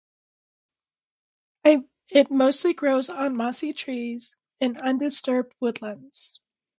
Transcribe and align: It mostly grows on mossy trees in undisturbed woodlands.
It 1.63 2.31
mostly 2.31 2.73
grows 2.73 3.07
on 3.11 3.37
mossy 3.37 3.71
trees 3.71 4.35
in 4.59 4.77
undisturbed 4.77 5.53
woodlands. 5.59 6.41